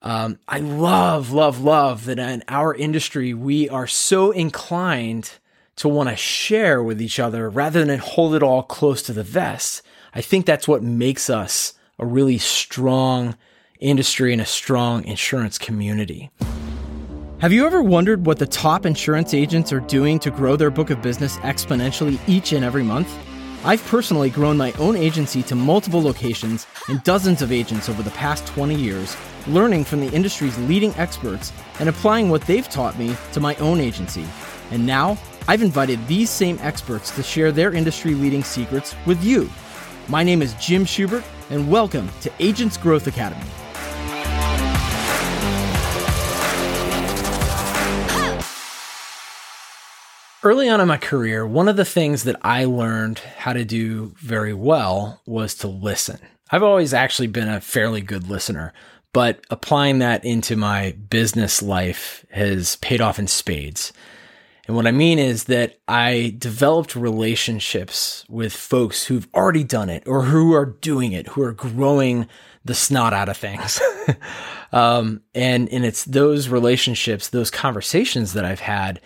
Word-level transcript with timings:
Um, 0.00 0.38
I 0.46 0.60
love, 0.60 1.32
love, 1.32 1.60
love 1.60 2.04
that 2.04 2.18
in 2.18 2.44
our 2.48 2.74
industry, 2.74 3.34
we 3.34 3.68
are 3.68 3.86
so 3.86 4.30
inclined 4.30 5.32
to 5.76 5.88
want 5.88 6.08
to 6.08 6.16
share 6.16 6.82
with 6.82 7.00
each 7.00 7.18
other 7.18 7.48
rather 7.48 7.84
than 7.84 7.98
hold 7.98 8.34
it 8.34 8.42
all 8.42 8.62
close 8.62 9.02
to 9.02 9.12
the 9.12 9.24
vest. 9.24 9.82
I 10.14 10.20
think 10.20 10.46
that's 10.46 10.68
what 10.68 10.82
makes 10.82 11.28
us 11.28 11.74
a 11.98 12.06
really 12.06 12.38
strong 12.38 13.36
industry 13.80 14.32
and 14.32 14.42
a 14.42 14.46
strong 14.46 15.04
insurance 15.04 15.58
community. 15.58 16.30
Have 17.40 17.52
you 17.52 17.66
ever 17.66 17.82
wondered 17.82 18.26
what 18.26 18.40
the 18.40 18.46
top 18.46 18.84
insurance 18.84 19.34
agents 19.34 19.72
are 19.72 19.80
doing 19.80 20.18
to 20.20 20.30
grow 20.30 20.56
their 20.56 20.70
book 20.70 20.90
of 20.90 21.00
business 21.02 21.36
exponentially 21.38 22.18
each 22.28 22.52
and 22.52 22.64
every 22.64 22.82
month? 22.82 23.08
I've 23.64 23.84
personally 23.86 24.30
grown 24.30 24.56
my 24.56 24.70
own 24.74 24.94
agency 24.94 25.42
to 25.42 25.56
multiple 25.56 26.00
locations 26.00 26.64
and 26.86 27.02
dozens 27.02 27.42
of 27.42 27.50
agents 27.50 27.88
over 27.88 28.04
the 28.04 28.10
past 28.10 28.46
20 28.46 28.72
years, 28.76 29.16
learning 29.48 29.84
from 29.84 29.98
the 30.00 30.14
industry's 30.14 30.56
leading 30.58 30.94
experts 30.94 31.52
and 31.80 31.88
applying 31.88 32.28
what 32.28 32.42
they've 32.42 32.68
taught 32.68 32.96
me 32.96 33.16
to 33.32 33.40
my 33.40 33.56
own 33.56 33.80
agency. 33.80 34.24
And 34.70 34.86
now, 34.86 35.18
I've 35.48 35.62
invited 35.62 36.06
these 36.06 36.30
same 36.30 36.58
experts 36.62 37.10
to 37.16 37.22
share 37.22 37.50
their 37.50 37.72
industry 37.72 38.14
leading 38.14 38.44
secrets 38.44 38.94
with 39.06 39.22
you. 39.24 39.50
My 40.08 40.22
name 40.22 40.40
is 40.40 40.54
Jim 40.54 40.84
Schubert, 40.84 41.24
and 41.50 41.68
welcome 41.68 42.08
to 42.20 42.30
Agents 42.38 42.76
Growth 42.76 43.08
Academy. 43.08 43.44
Early 50.44 50.68
on 50.68 50.80
in 50.80 50.86
my 50.86 50.98
career, 50.98 51.44
one 51.44 51.66
of 51.66 51.76
the 51.76 51.84
things 51.84 52.22
that 52.22 52.36
I 52.42 52.64
learned 52.64 53.18
how 53.18 53.52
to 53.52 53.64
do 53.64 54.14
very 54.18 54.54
well 54.54 55.20
was 55.26 55.52
to 55.56 55.66
listen. 55.66 56.20
I've 56.52 56.62
always 56.62 56.94
actually 56.94 57.26
been 57.26 57.48
a 57.48 57.60
fairly 57.60 58.02
good 58.02 58.28
listener, 58.28 58.72
but 59.12 59.44
applying 59.50 59.98
that 59.98 60.24
into 60.24 60.54
my 60.54 60.92
business 61.10 61.60
life 61.60 62.24
has 62.30 62.76
paid 62.76 63.00
off 63.00 63.18
in 63.18 63.26
spades. 63.26 63.92
And 64.68 64.76
what 64.76 64.86
I 64.86 64.92
mean 64.92 65.18
is 65.18 65.44
that 65.44 65.80
I 65.88 66.36
developed 66.38 66.94
relationships 66.94 68.24
with 68.28 68.52
folks 68.52 69.06
who've 69.06 69.26
already 69.34 69.64
done 69.64 69.90
it 69.90 70.06
or 70.06 70.22
who 70.22 70.52
are 70.52 70.66
doing 70.66 71.10
it, 71.10 71.26
who 71.26 71.42
are 71.42 71.52
growing 71.52 72.28
the 72.64 72.76
snot 72.76 73.12
out 73.12 73.28
of 73.28 73.36
things. 73.36 73.80
um, 74.72 75.20
and, 75.34 75.68
and 75.70 75.84
it's 75.84 76.04
those 76.04 76.48
relationships, 76.48 77.30
those 77.30 77.50
conversations 77.50 78.34
that 78.34 78.44
I've 78.44 78.60
had 78.60 79.00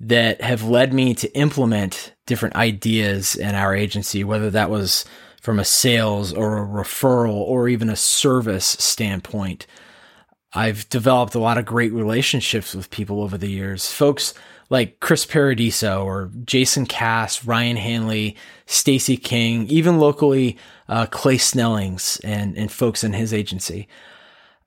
that 0.00 0.40
have 0.40 0.62
led 0.62 0.92
me 0.92 1.14
to 1.14 1.32
implement 1.36 2.14
different 2.26 2.56
ideas 2.56 3.34
in 3.34 3.54
our 3.54 3.74
agency, 3.74 4.24
whether 4.24 4.50
that 4.50 4.70
was 4.70 5.04
from 5.40 5.58
a 5.58 5.64
sales 5.64 6.32
or 6.32 6.58
a 6.58 6.66
referral 6.66 7.34
or 7.34 7.68
even 7.68 7.88
a 7.88 7.96
service 7.96 8.66
standpoint. 8.66 9.66
I've 10.52 10.88
developed 10.88 11.34
a 11.34 11.38
lot 11.38 11.58
of 11.58 11.66
great 11.66 11.92
relationships 11.92 12.74
with 12.74 12.90
people 12.90 13.22
over 13.22 13.38
the 13.38 13.50
years. 13.50 13.90
Folks 13.90 14.34
like 14.70 15.00
Chris 15.00 15.24
Paradiso 15.24 16.04
or 16.04 16.30
Jason 16.44 16.86
Cass, 16.86 17.44
Ryan 17.44 17.76
Hanley, 17.76 18.36
Stacy 18.66 19.16
King, 19.16 19.66
even 19.68 19.98
locally, 19.98 20.56
uh, 20.88 21.06
Clay 21.06 21.38
Snellings 21.38 22.20
and, 22.24 22.56
and 22.56 22.70
folks 22.70 23.04
in 23.04 23.12
his 23.12 23.32
agency. 23.32 23.86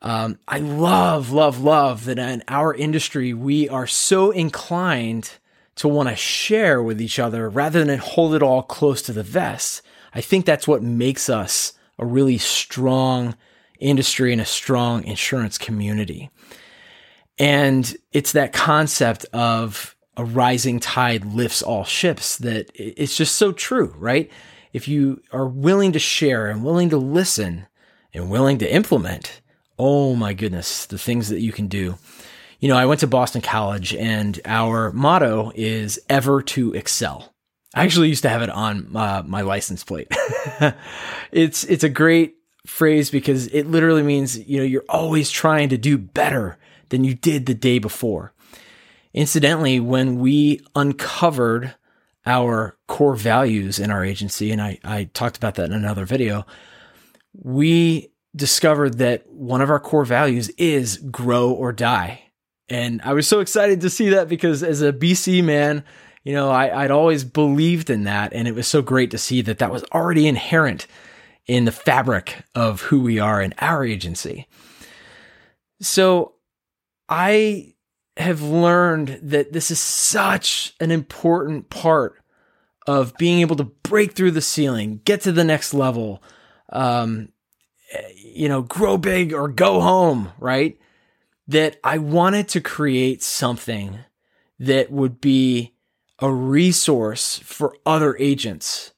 Um, 0.01 0.39
I 0.47 0.59
love, 0.59 1.31
love, 1.31 1.61
love 1.61 2.05
that 2.05 2.19
in 2.19 2.43
our 2.47 2.73
industry, 2.73 3.33
we 3.33 3.67
are 3.67 3.87
so 3.87 4.31
inclined 4.31 5.31
to 5.75 5.87
want 5.87 6.09
to 6.09 6.15
share 6.15 6.81
with 6.81 7.01
each 7.01 7.19
other 7.19 7.49
rather 7.49 7.83
than 7.83 7.99
hold 7.99 8.33
it 8.35 8.43
all 8.43 8.63
close 8.63 9.01
to 9.03 9.13
the 9.13 9.23
vest. 9.23 9.81
I 10.13 10.21
think 10.21 10.45
that's 10.45 10.67
what 10.67 10.83
makes 10.83 11.29
us 11.29 11.73
a 11.97 12.05
really 12.05 12.37
strong 12.37 13.35
industry 13.79 14.31
and 14.31 14.41
a 14.41 14.45
strong 14.45 15.03
insurance 15.03 15.57
community. 15.57 16.29
And 17.37 17.95
it's 18.11 18.33
that 18.33 18.53
concept 18.53 19.25
of 19.31 19.95
a 20.17 20.25
rising 20.25 20.79
tide 20.81 21.23
lifts 21.23 21.61
all 21.61 21.85
ships 21.85 22.37
that 22.37 22.69
it's 22.75 23.15
just 23.15 23.35
so 23.35 23.53
true, 23.53 23.93
right? 23.97 24.29
If 24.73 24.87
you 24.87 25.21
are 25.31 25.47
willing 25.47 25.93
to 25.93 25.99
share 25.99 26.47
and 26.47 26.63
willing 26.63 26.89
to 26.89 26.97
listen 26.97 27.67
and 28.13 28.29
willing 28.29 28.57
to 28.57 28.73
implement, 28.73 29.41
oh 29.79 30.13
my 30.15 30.33
goodness, 30.33 30.85
the 30.85 30.97
things 30.97 31.29
that 31.29 31.39
you 31.39 31.53
can 31.53 31.67
do. 31.67 31.97
You 32.59 32.67
know, 32.67 32.75
I 32.75 32.85
went 32.85 32.99
to 32.99 33.07
Boston 33.07 33.41
College 33.41 33.95
and 33.95 34.39
our 34.43 34.91
motto 34.91 35.53
is 35.55 35.99
ever 36.09 36.41
to 36.43 36.73
excel. 36.73 37.33
I 37.73 37.85
actually 37.85 38.09
used 38.09 38.23
to 38.23 38.29
have 38.29 38.41
it 38.41 38.49
on 38.49 38.95
uh, 38.95 39.23
my 39.25 39.41
license 39.41 39.83
plate. 39.83 40.09
it's 41.31 41.63
it's 41.63 41.83
a 41.83 41.89
great 41.89 42.35
phrase 42.65 43.09
because 43.09 43.47
it 43.47 43.67
literally 43.67 44.03
means, 44.03 44.37
you 44.37 44.57
know, 44.57 44.63
you're 44.63 44.83
always 44.89 45.31
trying 45.31 45.69
to 45.69 45.77
do 45.77 45.97
better 45.97 46.57
than 46.89 47.03
you 47.03 47.15
did 47.15 47.45
the 47.45 47.53
day 47.53 47.79
before. 47.79 48.33
Incidentally, 49.13 49.79
when 49.79 50.19
we 50.19 50.61
uncovered 50.75 51.75
our 52.25 52.77
core 52.87 53.15
values 53.15 53.79
in 53.79 53.89
our 53.89 54.03
agency, 54.03 54.51
and 54.51 54.61
I, 54.61 54.79
I 54.83 55.05
talked 55.05 55.37
about 55.37 55.55
that 55.55 55.65
in 55.65 55.73
another 55.73 56.05
video, 56.05 56.45
we 57.33 58.11
discovered 58.35 58.99
that 58.99 59.29
one 59.31 59.61
of 59.61 59.69
our 59.69 59.79
core 59.79 60.05
values 60.05 60.49
is 60.49 60.97
grow 60.97 61.51
or 61.51 61.71
die. 61.71 62.23
And 62.69 63.01
I 63.03 63.13
was 63.13 63.27
so 63.27 63.39
excited 63.39 63.81
to 63.81 63.89
see 63.89 64.09
that 64.09 64.29
because 64.29 64.61
as 64.63 64.81
a 64.81 64.93
BC 64.93 65.43
man, 65.43 65.83
you 66.23 66.33
know, 66.33 66.51
I, 66.51 66.83
would 66.83 66.91
always 66.91 67.23
believed 67.23 67.89
in 67.89 68.03
that. 68.03 68.33
And 68.33 68.47
it 68.47 68.53
was 68.53 68.67
so 68.67 68.81
great 68.81 69.11
to 69.11 69.17
see 69.17 69.41
that 69.41 69.57
that 69.59 69.71
was 69.71 69.83
already 69.85 70.27
inherent 70.27 70.85
in 71.47 71.65
the 71.65 71.71
fabric 71.71 72.43
of 72.53 72.81
who 72.81 73.01
we 73.01 73.17
are 73.17 73.41
in 73.41 73.55
our 73.57 73.83
agency. 73.83 74.47
So 75.81 76.33
I 77.07 77.73
have 78.17 78.41
learned 78.41 79.19
that 79.23 79.53
this 79.53 79.71
is 79.71 79.79
such 79.79 80.75
an 80.79 80.91
important 80.91 81.69
part 81.69 82.21
of 82.85 83.15
being 83.17 83.39
able 83.39 83.55
to 83.55 83.63
break 83.63 84.13
through 84.13 84.31
the 84.31 84.41
ceiling, 84.41 85.01
get 85.05 85.21
to 85.21 85.31
the 85.31 85.43
next 85.43 85.73
level, 85.73 86.21
um, 86.71 87.29
you 88.33 88.49
know, 88.49 88.61
grow 88.61 88.97
big 88.97 89.33
or 89.33 89.47
go 89.47 89.81
home, 89.81 90.31
right? 90.39 90.77
That 91.47 91.77
I 91.83 91.97
wanted 91.97 92.47
to 92.49 92.61
create 92.61 93.23
something 93.23 93.99
that 94.59 94.91
would 94.91 95.21
be 95.21 95.73
a 96.19 96.31
resource 96.31 97.39
for 97.39 97.75
other 97.85 98.15
agents 98.17 98.93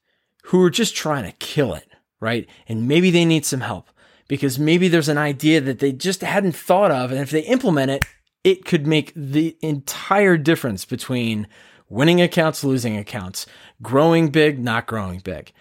who 0.46 0.62
are 0.64 0.70
just 0.70 0.96
trying 0.96 1.24
to 1.24 1.38
kill 1.38 1.74
it, 1.74 1.88
right? 2.20 2.47
And 2.68 2.88
maybe 2.88 3.12
they 3.12 3.25
need 3.25 3.46
some 3.46 3.62
help 3.62 3.90
because 4.28 4.58
maybe 4.58 4.88
there's 4.88 5.09
an 5.09 5.18
idea 5.18 5.62
that 5.62 5.80
they 5.80 5.91
just 5.91 6.22
hadn't 6.22 6.56
thought 6.56 6.91
of. 6.91 7.12
And 7.12 7.20
if 7.20 7.30
they 7.30 7.41
implement 7.41 7.91
it, 7.91 8.06
it 8.44 8.66
could 8.66 8.88
make 8.88 9.14
the 9.16 9.56
entire 9.62 10.38
difference 10.38 10.84
between 10.84 11.47
winning 11.90 12.22
accounts, 12.22 12.64
losing 12.64 12.97
accounts, 12.97 13.46
growing 13.81 14.30
big, 14.30 14.58
not 14.58 14.88
growing 14.88 15.20
big. 15.20 15.52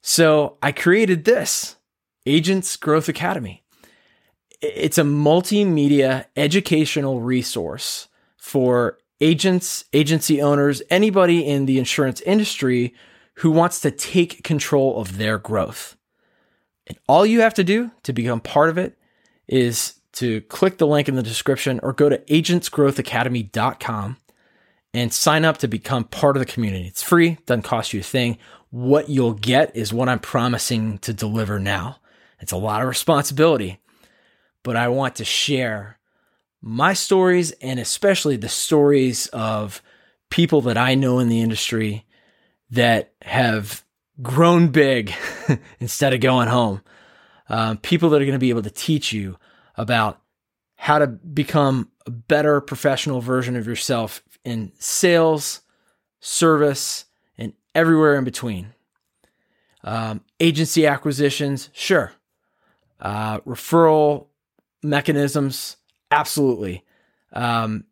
So 0.00 0.56
I 0.62 0.72
created 0.72 1.24
this 1.24 1.76
Agents 2.30 2.76
Growth 2.76 3.08
Academy. 3.08 3.64
It's 4.60 4.98
a 4.98 5.02
multimedia 5.02 6.26
educational 6.36 7.20
resource 7.20 8.06
for 8.36 8.98
agents, 9.20 9.84
agency 9.92 10.40
owners, 10.40 10.80
anybody 10.90 11.44
in 11.44 11.66
the 11.66 11.76
insurance 11.76 12.20
industry 12.20 12.94
who 13.38 13.50
wants 13.50 13.80
to 13.80 13.90
take 13.90 14.44
control 14.44 15.00
of 15.00 15.18
their 15.18 15.38
growth. 15.38 15.96
And 16.86 16.96
all 17.08 17.26
you 17.26 17.40
have 17.40 17.54
to 17.54 17.64
do 17.64 17.90
to 18.04 18.12
become 18.12 18.40
part 18.40 18.70
of 18.70 18.78
it 18.78 18.96
is 19.48 19.94
to 20.12 20.40
click 20.42 20.78
the 20.78 20.86
link 20.86 21.08
in 21.08 21.16
the 21.16 21.24
description 21.24 21.80
or 21.82 21.92
go 21.92 22.08
to 22.08 22.18
agentsgrowthacademy.com 22.18 24.18
and 24.94 25.12
sign 25.12 25.44
up 25.44 25.58
to 25.58 25.66
become 25.66 26.04
part 26.04 26.36
of 26.36 26.40
the 26.40 26.52
community. 26.52 26.86
It's 26.86 27.02
free, 27.02 27.38
doesn't 27.46 27.62
cost 27.62 27.92
you 27.92 27.98
a 27.98 28.04
thing. 28.04 28.38
What 28.70 29.08
you'll 29.08 29.32
get 29.32 29.74
is 29.74 29.92
what 29.92 30.08
I'm 30.08 30.20
promising 30.20 30.98
to 30.98 31.12
deliver 31.12 31.58
now. 31.58 31.96
It's 32.40 32.52
a 32.52 32.56
lot 32.56 32.82
of 32.82 32.88
responsibility, 32.88 33.80
but 34.62 34.76
I 34.76 34.88
want 34.88 35.16
to 35.16 35.24
share 35.24 35.98
my 36.62 36.92
stories 36.92 37.52
and 37.52 37.78
especially 37.80 38.36
the 38.36 38.48
stories 38.48 39.26
of 39.28 39.82
people 40.30 40.60
that 40.62 40.76
I 40.76 40.94
know 40.94 41.18
in 41.18 41.28
the 41.28 41.40
industry 41.40 42.06
that 42.70 43.12
have 43.22 43.84
grown 44.22 44.68
big 44.68 45.12
instead 45.80 46.14
of 46.14 46.20
going 46.20 46.48
home. 46.48 46.82
Um, 47.48 47.78
people 47.78 48.10
that 48.10 48.22
are 48.22 48.26
going 48.26 48.32
to 48.32 48.38
be 48.38 48.50
able 48.50 48.62
to 48.62 48.70
teach 48.70 49.12
you 49.12 49.36
about 49.76 50.20
how 50.76 50.98
to 50.98 51.06
become 51.06 51.90
a 52.06 52.10
better 52.10 52.60
professional 52.60 53.20
version 53.20 53.56
of 53.56 53.66
yourself 53.66 54.22
in 54.44 54.72
sales, 54.78 55.60
service, 56.20 57.06
and 57.36 57.52
everywhere 57.74 58.16
in 58.16 58.24
between. 58.24 58.72
Um, 59.82 60.20
agency 60.38 60.86
acquisitions, 60.86 61.70
sure. 61.72 62.12
Uh, 63.00 63.40
referral 63.40 64.26
mechanisms, 64.82 65.76
absolutely. 66.10 66.84
Um, 67.32 67.84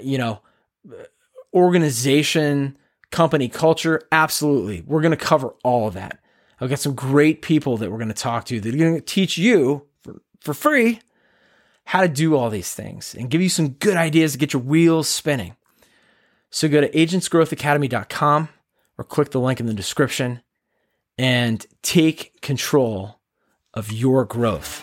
you 0.00 0.18
know, 0.18 0.40
organization, 1.52 2.78
company 3.10 3.48
culture, 3.48 4.02
absolutely. 4.10 4.82
We're 4.86 5.02
going 5.02 5.16
to 5.16 5.16
cover 5.16 5.54
all 5.62 5.88
of 5.88 5.94
that. 5.94 6.18
I've 6.60 6.70
got 6.70 6.78
some 6.78 6.94
great 6.94 7.42
people 7.42 7.76
that 7.78 7.90
we're 7.90 7.98
going 7.98 8.08
to 8.08 8.14
talk 8.14 8.44
to 8.46 8.60
that 8.60 8.74
are 8.74 8.78
going 8.78 8.94
to 8.94 9.00
teach 9.00 9.36
you 9.36 9.86
for, 10.02 10.20
for 10.40 10.54
free 10.54 11.00
how 11.86 12.00
to 12.00 12.08
do 12.08 12.36
all 12.36 12.48
these 12.48 12.74
things 12.74 13.14
and 13.14 13.30
give 13.30 13.42
you 13.42 13.48
some 13.48 13.70
good 13.70 13.96
ideas 13.96 14.32
to 14.32 14.38
get 14.38 14.52
your 14.52 14.62
wheels 14.62 15.08
spinning. 15.08 15.56
So 16.50 16.68
go 16.68 16.80
to 16.80 16.88
agentsgrowthacademy.com 16.88 18.48
or 18.96 19.04
click 19.04 19.30
the 19.30 19.40
link 19.40 19.60
in 19.60 19.66
the 19.66 19.74
description 19.74 20.40
and 21.18 21.66
take 21.82 22.40
control 22.40 23.20
of 23.74 23.92
your 23.92 24.24
growth. 24.24 24.82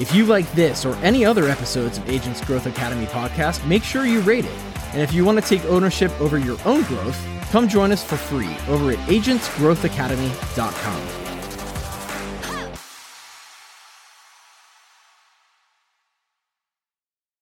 If 0.00 0.14
you 0.14 0.26
like 0.26 0.50
this 0.52 0.84
or 0.84 0.94
any 0.96 1.24
other 1.24 1.48
episodes 1.48 1.98
of 1.98 2.08
Agents 2.08 2.44
Growth 2.44 2.66
Academy 2.66 3.06
podcast, 3.06 3.66
make 3.66 3.82
sure 3.82 4.06
you 4.06 4.20
rate 4.20 4.44
it. 4.44 4.52
And 4.92 5.02
if 5.02 5.12
you 5.12 5.24
want 5.24 5.42
to 5.42 5.46
take 5.46 5.64
ownership 5.66 6.12
over 6.20 6.38
your 6.38 6.56
own 6.64 6.84
growth, 6.84 7.20
come 7.50 7.68
join 7.68 7.90
us 7.92 8.04
for 8.04 8.16
free 8.16 8.56
over 8.68 8.92
at 8.92 8.98
agentsgrowthacademy.com. 9.08 11.27